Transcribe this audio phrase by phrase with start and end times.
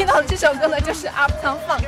[0.00, 0.22] 听到。
[0.22, 1.84] 这首歌呢，就是 Uptown Funk，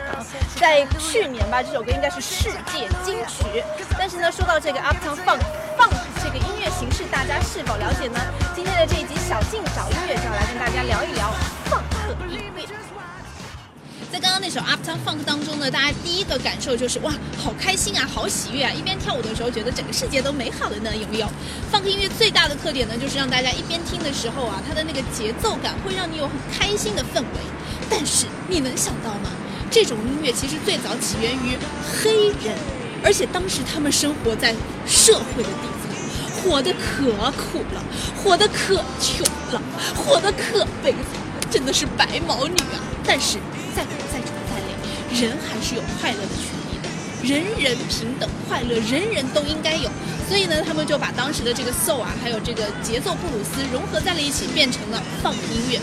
[0.60, 3.64] 在去年吧，这首歌应该是世界金曲。
[3.98, 8.20] 但是呢，说到这个 Uptown Funk，Funk 这个音乐形式，大家是否了解呢？
[8.54, 11.32] 今天的这一集小静找音乐，就要来跟大家聊一聊
[11.64, 12.66] 放克音乐。
[14.12, 17.10] 在刚刚那首 Uptown Funk 当中呢，大家第一个感受就是哇，
[17.42, 18.70] 好开心啊，好喜悦啊！
[18.70, 21.26] 一边跳舞的时候，觉得整个世界都美好了呢，有没有
[21.72, 27.40] ？Funk 音乐最大的特点呢，就是让大家一边听的时候啊，它的那个节奏感会让你有很开心的氛围。
[27.92, 29.30] 但是你能想到吗？
[29.70, 32.56] 这种音乐其实最早起源于黑人，
[33.04, 34.54] 而且当时他们生活在
[34.86, 37.84] 社会的底层，活得可苦了，
[38.16, 39.60] 活得可穷了，
[39.94, 42.80] 活得可悲惨，真的是白毛女啊！
[43.04, 43.38] 但是。
[43.74, 46.86] 再苦再穷再累，人还是有快乐的权利的。
[47.22, 49.88] 人人平等，快乐人人都应该有。
[50.28, 55.80] 所以呢，他们就把当时的这个 soul 啊，还有这个节奏布鲁斯融合在了一起，变成了 funk 音乐。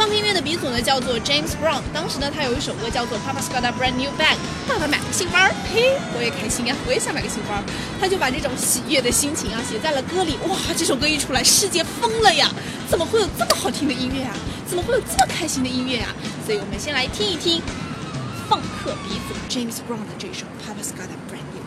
[0.00, 4.34] 放音乐的鼻祖呢叫做 James Brown，当时呢他有一首歌叫做 Papa's Got a Brand New Bag，
[4.66, 5.38] 爸爸买个新包，
[5.74, 7.62] 嘿，我也开心啊，我也想买个新包。
[8.00, 10.38] 他就把这种喜悦的心情啊写在了歌里。
[10.48, 12.50] 哇，这首歌一出来，世界疯了呀！
[12.88, 14.34] 怎么会有这么好听的音乐啊？
[14.66, 16.16] 怎么会有这么开心的音乐啊？
[16.46, 17.60] 所以我们先来听一听
[18.48, 21.59] 放克鼻祖 James Brown 的这首 Papa's Got a Brand New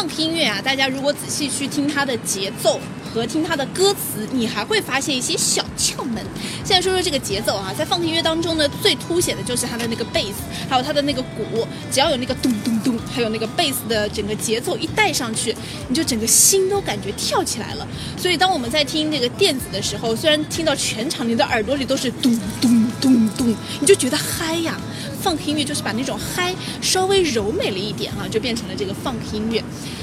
[0.00, 0.10] 放。
[0.20, 2.78] 音乐啊，大家如果仔细去听它的节奏
[3.12, 6.22] 和听它的歌词，你还会发现一些小窍门。
[6.62, 11.66] 现在说说这个节奏啊，在放音乐当中呢，最凸显的就是它的那个贝斯，还有它的那个鼓。
[11.90, 15.56] 只要有那个咚咚咚，还有那个贝斯的整个节奏一带上去，
[15.88, 17.86] 你就整个心都感觉跳起来了。
[18.18, 24.78] 所以当我们在听那个电子的时候，虽然听到全场你的耳朵里都是咚咚咚咚，你就觉得嗨呀。
[25.20, 29.62] 放音乐就是把那种嗨稍微柔美了一点哈，就变成了这个放音乐。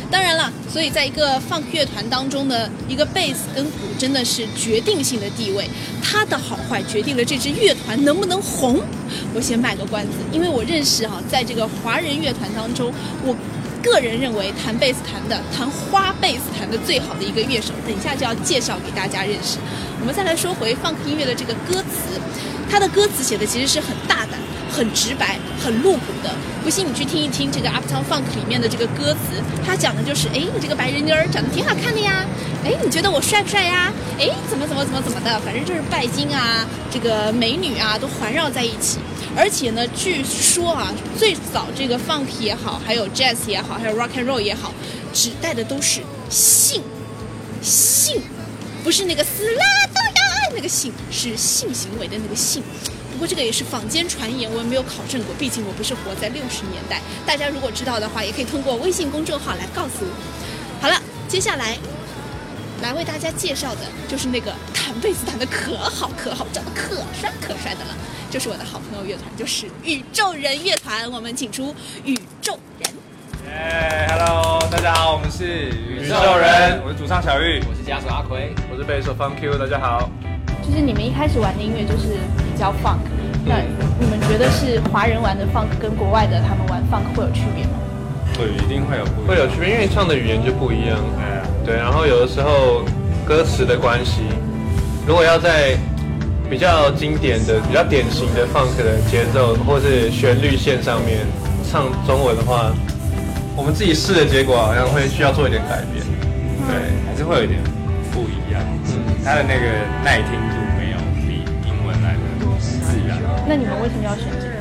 [0.10, 5.70] 当然了，所以在一个放乐团当中的一个贝斯跟鼓真的是决定性的地位，
[6.02, 8.80] 它的好坏决定了这支乐团能不能红。
[9.34, 12.94] 我先卖个关子，因为我认识哈，在这个华人乐团当中，
[13.26, 13.36] 我
[13.84, 19.58] 个人认为弹贝斯弹的弹花贝斯弹的最好的一个乐手，等一下就要介绍给大家认识。
[20.00, 22.18] 我们再来说回放克音乐的这个歌词，
[22.70, 24.40] 它的歌词写的其实是很大胆。
[24.78, 26.30] 很直白，很露骨的。
[26.64, 32.24] 不信你去听一听这个 Uptown Funk 里面的这个歌词，它讲的就是：哎，你这个白人妞儿长得挺好看的呀。
[32.64, 33.92] 哎，你觉得我帅不帅呀？
[34.20, 39.00] 哎，怎么怎么怎么怎么的，反正就是拜金啊，这个美女啊，都环绕在一起。
[39.36, 44.72] 而且呢，据说啊，最早这个 Funk 也好，还有 Jazz 也好，还有 Rock and Roll 也好，
[45.12, 46.84] 指代的都是性，
[47.64, 48.22] 性，
[48.84, 52.62] 不是那个斯拉多亚那个性，是性行为的那个性。
[53.18, 55.34] 不过这个也是坊间传言，我也没有考证过。
[55.40, 57.02] 毕竟我不是活在六十年代。
[57.26, 60.14] 大家如果知道的话，也可以通过微信公众号来告诉我。
[60.80, 61.76] 好了，接下来
[62.84, 67.98] 来为大家介绍的就是那个弹贝斯弹的可好可好，长得可帅可帅的了，
[68.30, 71.12] 就是我的好朋友乐团，就是宇宙人乐团。
[71.12, 71.76] 我们请出
[72.06, 72.88] 宇宙人。
[73.48, 80.08] 耶，Hello，大家好，我们是宇宙人，我是主唱小玉，我是吉他手阿奎，我是贝斯手 Fun Q，大家好。
[80.62, 82.98] 就是你们一开始玩的音乐就是比较 funk，
[83.46, 83.60] 那
[84.00, 87.72] 你们觉得是华人玩的 funk 跟国外的他们玩 funk 会有区别吗？
[88.38, 90.98] 会，一定会有不会有区别，因为唱的语言就不一样。
[91.20, 92.84] 哎，对，然后有的时候
[93.26, 94.22] 歌词的关系，
[95.08, 95.78] 如果要在
[96.50, 101.26] 比较经典的、比较典型的 funk 的节奏或是旋律线上面
[101.70, 102.72] 唱中文的话，
[103.56, 106.06] 我们自己试的结果好像会需要做一点改变。
[106.68, 106.76] 对，
[107.08, 107.60] 还是会有一点
[108.14, 108.62] 不一样。
[108.86, 109.66] 嗯，它的那个
[110.04, 110.40] 耐听
[113.48, 114.58] 那你们为什么要选这个？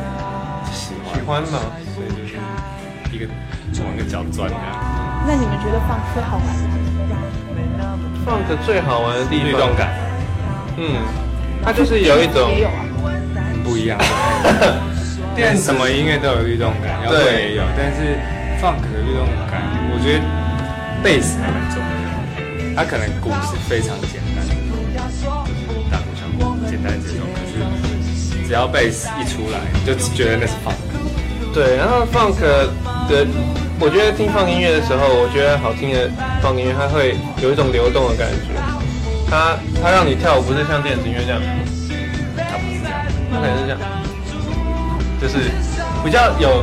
[0.73, 1.59] 喜喜欢吗？
[1.95, 2.37] 所以就是
[3.13, 3.27] 一个
[3.85, 4.57] 往一个角钻的。
[5.27, 6.63] 那你们觉得放最好玩的
[8.25, 9.91] ？funk 最好玩的地方，律动感，
[10.77, 11.03] 嗯，
[11.65, 12.85] 它就是有一种也有啊。
[13.65, 13.99] 不一样。
[15.35, 18.17] 电子什么音乐都有律动感，摇滚对也有，但是
[18.63, 19.61] funk 的律动感，
[19.93, 20.25] 我觉得
[21.03, 22.75] 贝斯还蛮重要的。
[22.77, 25.27] 它可能鼓是非常简单的，就是
[25.91, 27.46] 大鼓小鼓简单节奏，可是
[28.47, 30.79] 只要贝斯一出来，你就觉得那是 funk。
[31.53, 32.39] 对，然后 funk
[33.09, 33.27] 的，
[33.81, 36.09] 我觉得听放音乐的时候，我觉得好听的
[36.41, 38.55] 放音乐，它会有一种流动的感觉。
[39.29, 41.43] 它它让你跳舞不是像电子音乐这样，
[42.39, 42.95] 它不是这样，
[43.33, 43.81] 它可能是这样，
[45.21, 45.51] 就是
[46.05, 46.63] 比较有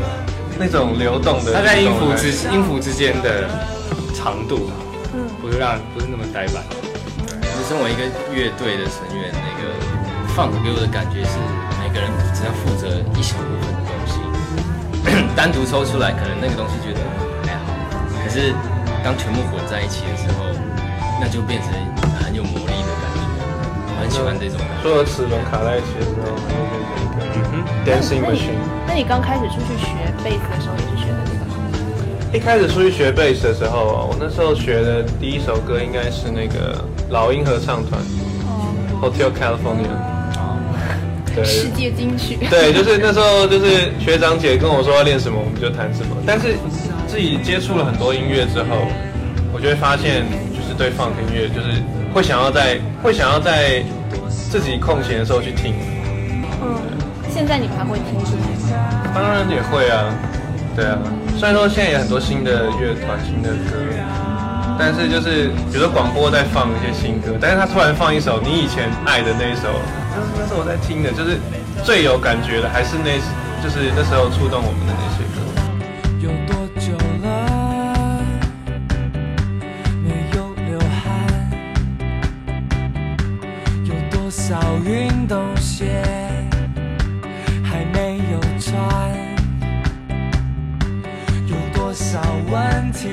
[0.57, 1.51] 那种流动的。
[1.51, 3.49] 它在音符之音符之间的
[4.15, 4.71] 长度，
[5.13, 6.63] 嗯不是让不是那么呆板。
[7.41, 8.01] 就身为一个
[8.33, 9.75] 乐队的成员，那个
[10.33, 11.62] funk 给我的感觉是，每
[11.93, 14.19] 个人只要负责一小部分的东西，
[15.37, 16.99] 单独抽出来，可能那个东西觉得
[17.45, 17.69] 还好，
[18.25, 18.51] 可是
[19.03, 20.49] 当全部混在一起的时候，
[21.21, 21.69] 那就变成
[22.19, 23.21] 很有魔力的感觉。
[23.85, 24.81] 我很喜欢这种感觉。
[24.81, 26.33] 所有齿轮卡在一起的时候，
[27.13, 27.37] 它就
[27.85, 28.57] 变成一个 dancing 那你 machine。
[28.87, 29.93] 那你刚开始出去学
[30.25, 31.45] 贝斯的时候，也是学的这个？
[32.33, 38.01] 一开始出去学贝斯的时候，我那时候学的第一首歌应该是那个老鹰合唱团
[38.99, 40.12] ，Hotel California。
[41.35, 42.37] 对世界金曲。
[42.49, 46.15] 对，就是那时候就是学长姐跟我说要练什么，我们就弹什么。
[46.25, 46.55] 但是
[47.07, 48.87] 自己接触了很多音乐之后，
[49.53, 51.81] 我就会发现，就是对 funk 音乐，就是
[52.13, 53.83] 会想要在会想要在
[54.29, 55.73] 自己空闲的时候去听。
[56.61, 56.77] 嗯，
[57.33, 59.11] 现在你们还会听这些吗？
[59.13, 60.13] 当然也会啊，
[60.75, 60.97] 对啊。
[61.37, 63.75] 虽然说现在有很多新的乐团、新的歌，
[64.77, 69.69] 但是就是比如说广播在放一些新歌，但是他突然放一首你以前爱的那一首，
[70.15, 71.39] 就是那是我在听的，就是
[71.83, 73.17] 最有感觉的，还是那，
[73.63, 75.41] 就是那时候触动我们的那些歌。
[76.21, 77.25] 有多久了
[80.03, 81.09] 没有流汗？
[83.83, 86.01] 有多少运动鞋
[87.63, 88.77] 还没有穿？
[91.47, 92.21] 有多少
[92.51, 93.09] 问题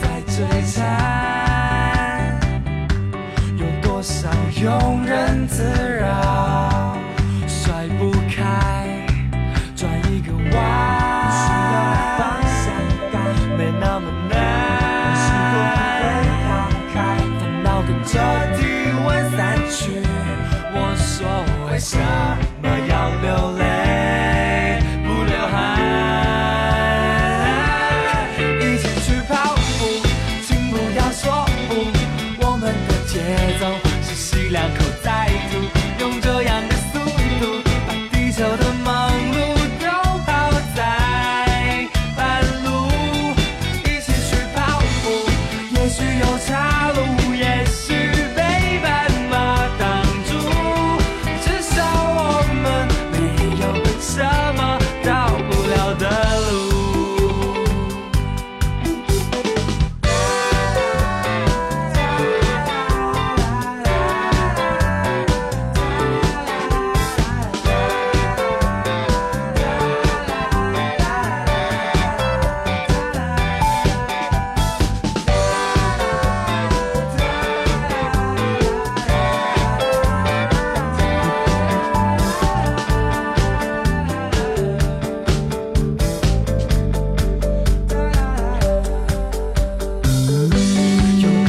[0.00, 0.36] 在追
[0.70, 1.09] 缠？
[5.50, 5.89] answer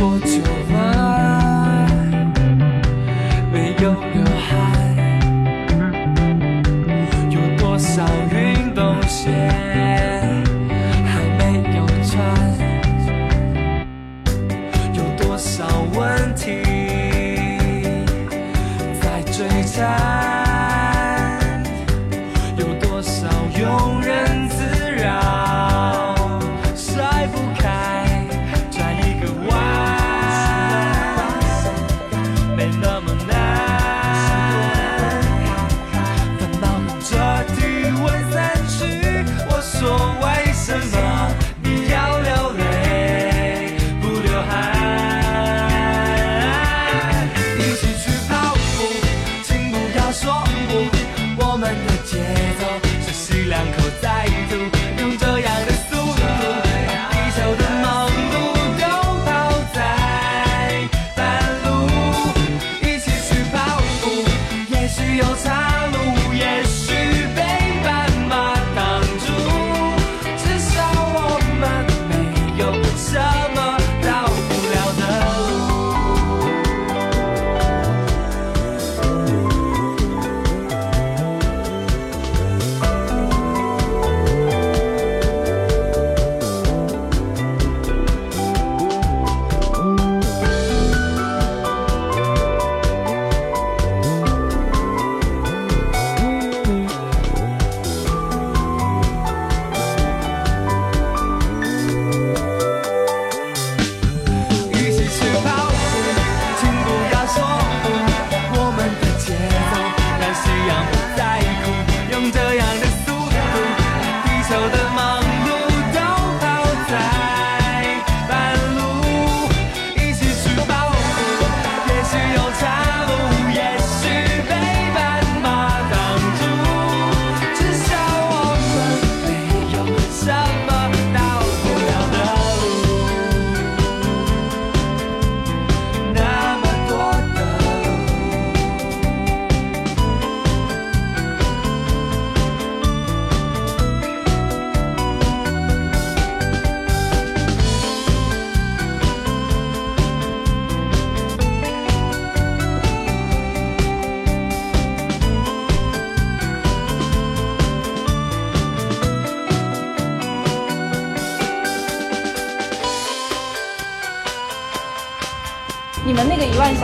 [0.02, 0.42] 多久
[0.74, 1.86] 了？
[3.54, 4.21] 没有。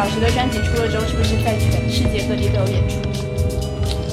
[0.09, 2.95] 时的专辑出了之后，是不是在全世界各地都有演出？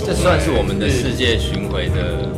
[0.06, 2.28] 这算是我们的世界巡回的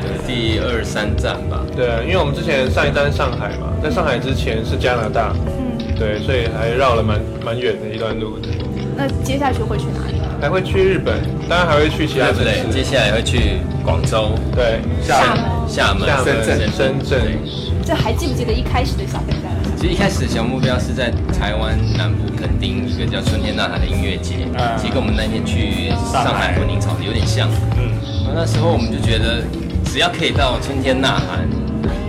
[0.00, 1.60] 的第二三站吧。
[1.76, 8.48] 对啊，因为我们之前上一站是上海嘛，在上海之前是加拿大，嗯对，所以还绕了蛮蛮远的一段路的，
[8.96, 10.14] 那接下去会去哪里？
[10.40, 12.82] 还会去日本，当然还会去其他城对不对？
[12.82, 15.44] 接，下来会去广州、对，厦门。
[15.66, 17.38] 厦门、厦门、深圳、深圳，
[17.86, 19.53] 这还记不记得一开始的小笨蛋？
[19.84, 24.78] 其实一开始小目标是在台湾南部垦丁一个叫春天呐喊的音乐节，嗯。
[24.78, 27.50] 其实跟我们那天去上海混凝草的有点像。
[27.76, 27.92] 嗯，
[28.24, 29.44] 然后那时候我们就觉得，
[29.84, 31.44] 只要可以到春天呐喊，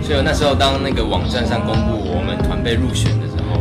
[0.02, 3.60] 所以那时候当那个网站上公布我们团被入选的时候，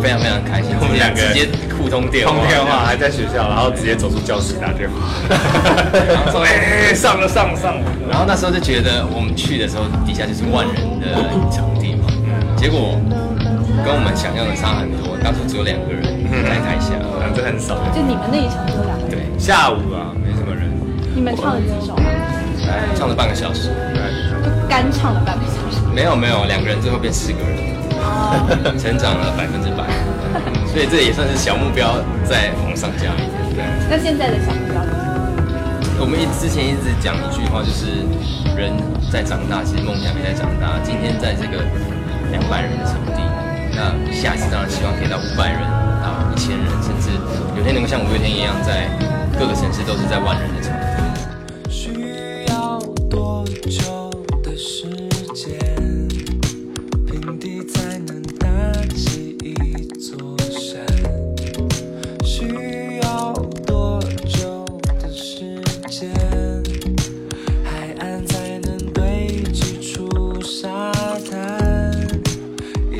[0.00, 5.04] 非常非常开心，我们两个直接互通电话，通电话还在学校，然后直接走出教室打电话，
[6.08, 7.76] 然后说哎、上了上了上。
[7.76, 11.12] 了，然后那时候就觉得我们去的时候底下就是万人的
[11.52, 12.08] 场地嘛，
[12.56, 12.96] 结果
[13.84, 17.76] 跟我们想象的差很多，当初只有两个人在台下，嗯，这很少。
[17.94, 20.68] 就你们那一场只有两个人，对，下午啊，没什么人，
[21.14, 22.04] 你们唱了几首啊？
[22.94, 25.82] 唱了半个小时，对，就干唱了半个小时。
[25.92, 27.58] 没有没有，两个人最后变四个人，
[28.78, 29.82] 成长了百分之百，
[30.70, 33.34] 所以这也算是小目标再往上加一点。
[33.56, 35.98] 对，那现在的小目标是什么？
[35.98, 38.06] 我们一之前一直讲一句话，就是
[38.56, 38.72] 人
[39.10, 40.78] 在长大，其实梦想也在长大。
[40.84, 41.64] 今天在这个
[42.30, 43.20] 两百人的场地，
[43.80, 45.62] 那下一次当然希望可以到五百人，
[46.04, 47.08] 到一千人，甚至
[47.56, 48.84] 有天能够像五月天一样，在
[49.38, 50.76] 各个城市都是在万人的场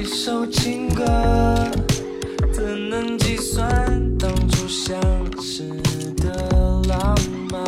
[0.00, 1.04] 一首情歌，
[2.50, 3.68] 怎能计算
[4.16, 4.98] 当初相
[5.42, 5.62] 识
[6.16, 7.14] 的浪
[7.52, 7.60] 漫？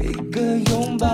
[0.00, 0.40] 一个
[0.72, 1.06] 拥抱，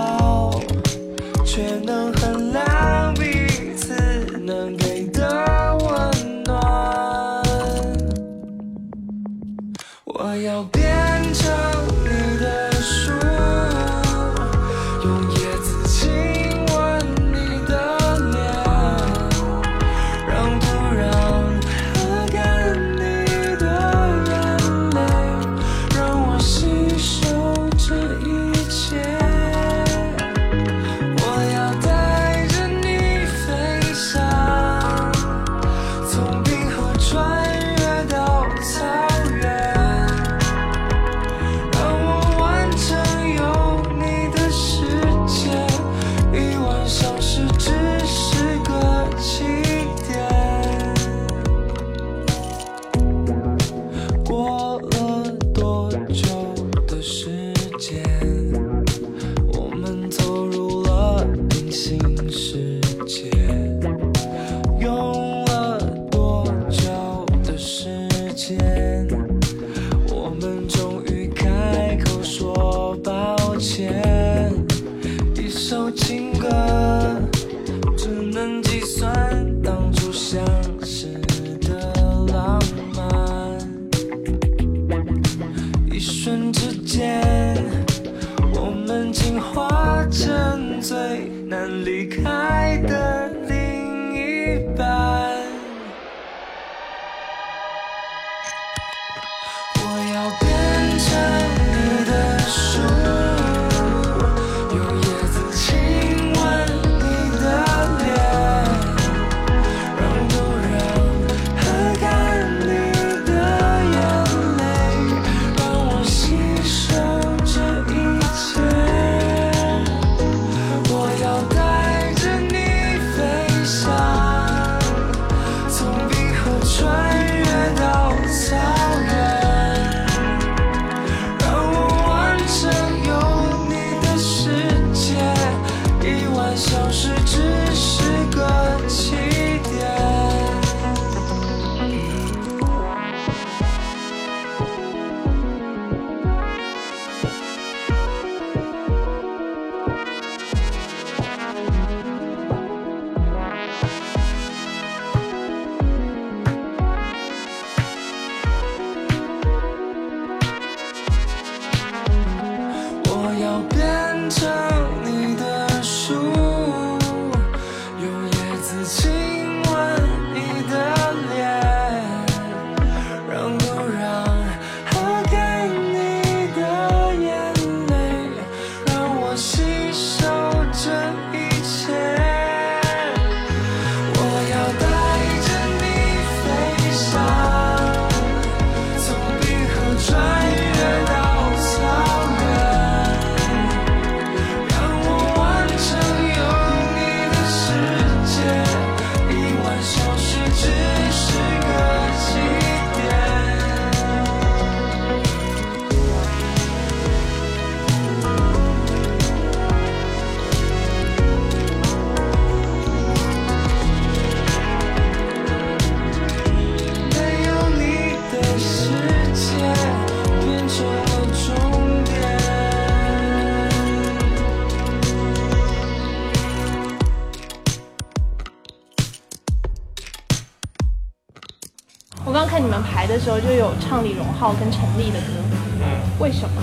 [232.51, 235.39] 看你们排的时候就有唱李荣浩跟陈粒的歌，
[235.79, 235.85] 嗯，
[236.19, 236.61] 为什么？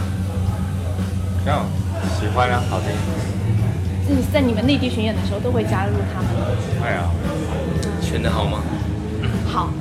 [1.43, 1.65] 这样
[2.21, 2.91] 喜欢啊，好听。
[4.11, 6.29] 嗯，在你们内地巡演的时候都会加入他们。
[6.85, 7.09] 哎呀，
[8.03, 8.59] 选的好吗？
[9.51, 9.71] 好，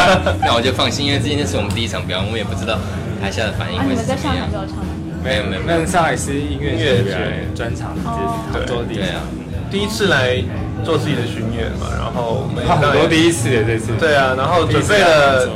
[0.40, 2.78] 那我就放心，因为今天是我们第一场表演，我们也不知道
[3.20, 4.56] 台下的反应啊，你会们在上海就。
[4.56, 4.84] 有唱吗？
[5.22, 7.14] 没有没有没有那上海是音乐节节
[7.54, 10.42] 专场，哦这是杭州第一对啊场，，第一次来
[10.84, 13.92] 做自己的巡演嘛，然后我们 很多第一次的这次。
[13.98, 15.48] 对啊，然后准备了，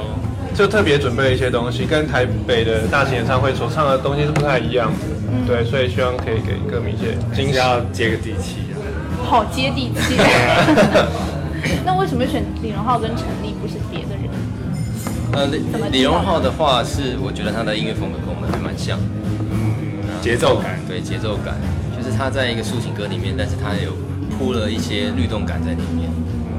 [0.54, 4.98] 就特别准备了一些东西，跟台北的大型演唱会所唱的东西是不太一样的。
[5.46, 7.52] 对，所以希望可以给歌迷一些惊喜。
[7.52, 8.78] 是要接个地气啊。
[9.24, 10.16] 好接地气。
[11.84, 14.30] 那为什么选李荣浩跟陈粒，不是别的人？
[15.32, 18.98] 呃，李李荣浩的话是，我觉得他的音乐风格跟我们还蛮像，
[20.22, 21.56] 节奏感对节奏感，
[21.96, 23.90] 就是他在一个抒情歌里面，但是他有
[24.26, 26.08] 铺了一些律动感在里面，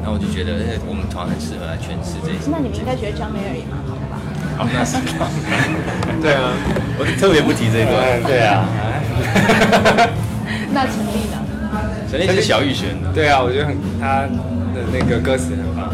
[0.01, 2.49] 然后我就觉得，哎，我们团很适合来诠释这一首。
[2.51, 4.19] 那你们应该觉得张美尔也蛮好的吧？
[4.57, 4.97] 好，那是
[6.21, 6.53] 对啊，
[6.97, 7.95] 我特别不提这一段。
[8.17, 8.65] 嗯，对啊。
[10.73, 11.37] 那陈立呢？
[12.09, 14.21] 陈立是小玉选的，对啊，我觉得很他
[14.73, 15.91] 的那个歌词很棒，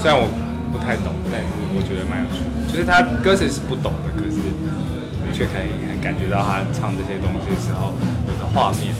[0.00, 0.28] 虽然我
[0.70, 2.50] 不太懂，但是我觉得蛮有趣的。
[2.70, 4.36] 就是他歌词是不懂的，可是
[5.32, 7.94] 却可以很感觉到他唱这些东西的时候
[8.28, 8.94] 有的画面。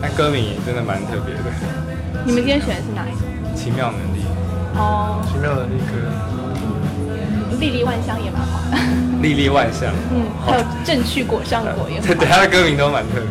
[0.00, 1.42] 对啊，但歌名也真的蛮特别的，
[2.24, 3.54] 你们今天选的是哪一个？
[3.56, 4.24] 奇妙能力，
[4.76, 5.92] 哦，奇妙能力歌。
[7.58, 8.76] 历历万象也蛮好的。
[9.22, 9.90] 历历万象。
[10.12, 12.28] 嗯，还有正去果上果也对对。
[12.28, 13.30] 他的歌名都蛮特别。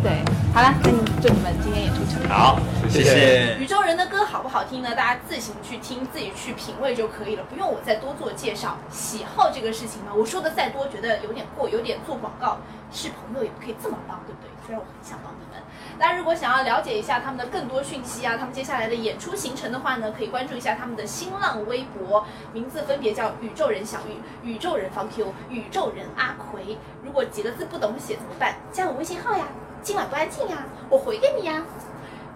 [0.00, 0.22] 对，
[0.54, 2.28] 好了，那你祝你们今天演出成功。
[2.30, 3.56] 好，谢谢。
[3.58, 4.94] 宇宙人的歌好不好听呢？
[4.94, 8.78] 大家自行去听，自己去品味就可以了，不用我再多做介绍。
[8.92, 12.58] 喜好这个事情呢，我说的再多，觉得有点过，有点做广告。
[12.92, 14.46] 是朋友也不可以这么帮，对不对？
[14.64, 15.53] 虽然我很想帮你们。
[15.98, 26.76] 大家如果想要了解一下他们的更多讯息啊，他们接下来的演出行程的话呢，可以关注一下他们的新浪微博，名字分别叫宇宙人小玉、宇宙人方 Q、宇宙人阿奎。
[27.04, 28.56] 如果几个字不懂写怎么办？
[28.72, 29.44] 加我微信号呀。
[29.82, 31.62] 今晚不安静呀，我回给你呀。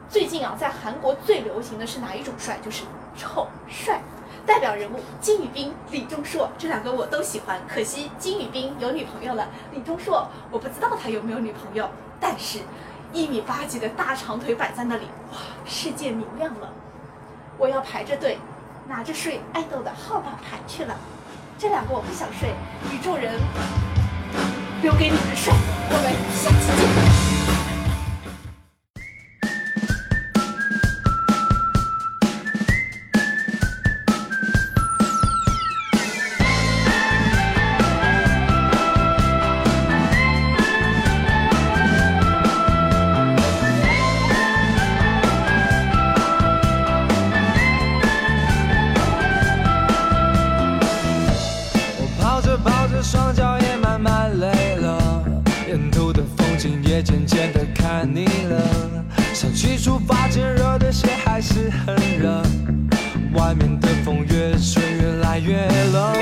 [0.08, 2.58] 最近啊，在韩国最流行的是哪一种帅？
[2.64, 2.84] 就是
[3.16, 4.00] 丑帅。
[4.46, 11.88] 代表人物金宇彬、李钟硕这两个我都喜欢，可惜金宇彬有女朋友了，李钟硕我不知道他有没有女朋友。
[12.20, 12.60] 但是，
[13.12, 16.70] 一米八几的大长腿摆在那里，哇，世界明亮了。
[17.56, 18.38] 我要排着队，
[18.86, 20.94] 拿着睡爱豆的号码牌去了。
[21.58, 22.50] 这两个我不想睡，
[22.92, 23.34] 宇宙人
[24.82, 25.52] 留给你们睡。
[25.90, 27.17] 我们下期见。
[59.40, 62.42] 想起出发前热的鞋还是很热，
[63.35, 65.55] 外面的风越吹越来越
[65.92, 66.12] 冷，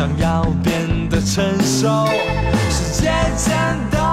[0.00, 2.06] 想要变得成熟？
[2.70, 3.52] 世界真
[3.90, 4.09] 的